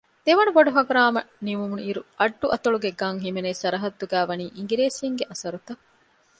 ދެވަނަ 0.25 0.51
ބޮޑު 0.55 0.69
ހަނގުރާމަ 0.75 1.21
ނިމުނުއިރު 1.45 2.01
އައްޑު 2.19 2.45
އަތޮޅުގެ 2.51 2.89
ގަން 3.01 3.19
ހިމެނޭ 3.23 3.49
ސަރަޙައްދުގައި 3.61 4.27
ވަނީ 4.29 4.45
އިނގިރޭސީންގެ 4.57 5.25
އަސަރުތައް 5.29 5.83